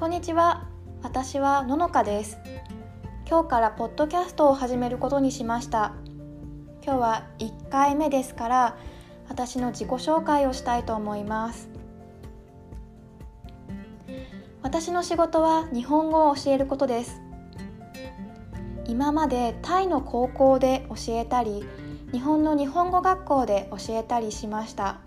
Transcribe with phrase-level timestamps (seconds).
[0.00, 0.66] こんにちは。
[1.02, 2.38] 私はののかです。
[3.28, 5.92] 今日からポッドキャストを始めることにしました。
[6.82, 8.78] 今日は1回目ですから
[9.28, 11.68] 私の自己紹介をしたいと思います。
[14.62, 17.20] 私の仕事は日本語を教えることです。
[18.86, 21.62] 今までタイの高校で教えたり
[22.10, 25.00] 日本の日本語学校で教えたりしました。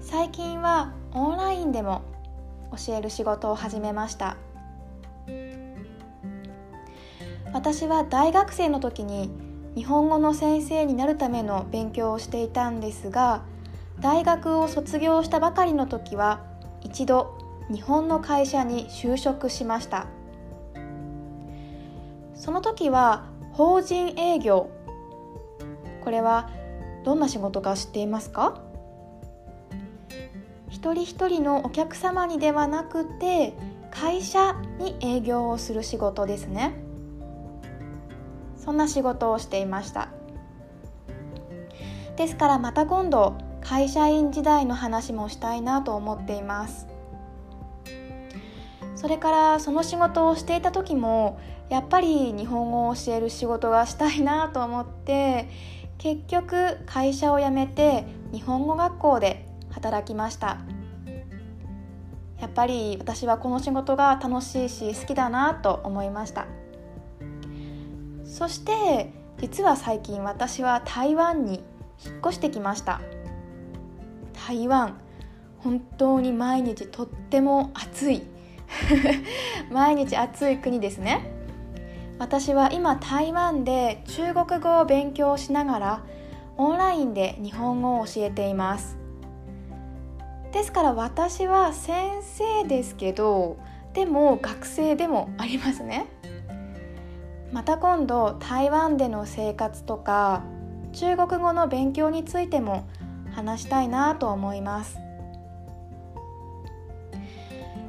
[0.00, 2.13] 最近はオンラインでも
[2.76, 4.36] 教える仕事を始めました。
[7.52, 9.30] 私は大学生の時に
[9.76, 13.42] 日本語の先生になるための勉強をしていたんですが
[14.00, 16.44] 大学を卒業したばかりの時は
[16.82, 17.38] 一度
[17.70, 20.06] 日本の会社に就職しました。
[22.34, 24.68] その時は法人営業。
[26.02, 26.50] これは
[27.04, 28.60] どんな仕事か知っていますか？
[30.74, 33.54] 一人一人のお客様にではなくて
[33.92, 36.74] 会社に営業をする仕事ですね。
[38.56, 40.08] そんな仕事をしていました。
[42.16, 46.88] ですからまた今度会社員時代の話もしたいなと思っています。
[48.96, 55.48] それからその仕事をしていた時もやっぱり日本語を教える仕事がしたいなと思って
[55.98, 59.53] 結局会社を辞めて日本語学校で
[59.84, 60.56] 働きました。
[62.40, 66.46] やっぱり私はこの仕事が楽しいし好きだなと思いました。
[68.24, 71.62] そして実は最近私は台湾に
[72.04, 73.02] 引っ越してきました。
[74.46, 74.98] 台湾
[75.58, 78.22] 本当に毎日とっても暑い。
[79.70, 81.30] 毎日暑い国ですね。
[82.18, 86.02] 私は今台湾で中国語を勉強しながら
[86.56, 89.03] オンラインで日本語を教えています。
[90.54, 93.56] ですから私は先生ですけど
[93.92, 96.06] でも学生でもありますね。
[97.52, 100.44] また今度台湾での生活とか
[100.92, 102.86] 中国語の勉強についても
[103.32, 104.96] 話したいなと思います。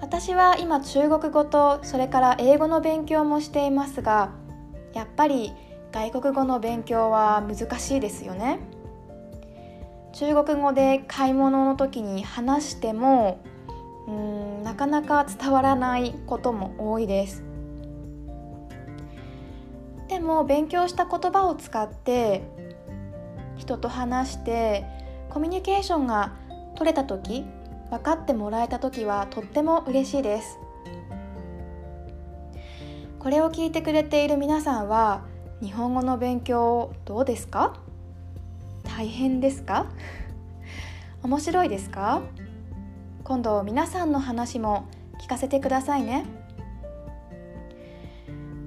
[0.00, 4.32] 私は今中国語とそれから英語の勉強もしていますが
[4.94, 5.52] やっぱり
[5.92, 8.58] 外国語の勉強は難しいですよね。
[10.18, 13.40] 中国語で買い物の時に話しても
[14.08, 17.44] うんなかなか伝わらないことも多いです。
[20.08, 22.42] でも勉強した言葉を使って
[23.58, 24.84] 人と話して
[25.30, 26.32] コミュニケーションが
[26.74, 27.44] 取れた時
[27.90, 30.58] 分かってもらえた時はとっても嬉しいです。
[33.20, 35.22] これを聞いてくれている皆さんは
[35.62, 37.87] 日本語の勉強どうですか？
[38.98, 39.86] 大変ですか？
[41.22, 42.20] 面白いですか？
[43.22, 44.88] 今度皆さんの話も
[45.22, 46.24] 聞かせてくださいね。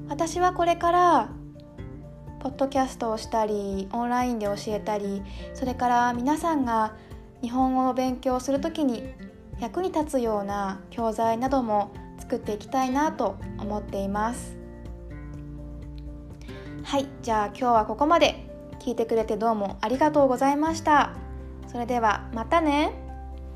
[0.07, 1.29] 私はこれから
[2.39, 5.21] ポッドキャストをしたりオンラインで教えたり
[5.53, 6.95] それから皆さんが
[7.41, 9.03] 日本語の勉強する時に
[9.59, 14.57] 役に立つような教材なども作っていきたいなと思っています。
[16.83, 18.49] はいじゃあ今日はここまで。
[18.81, 21.11] 聞いてくれてどうもありがとうございました。
[21.67, 23.00] それではまたね。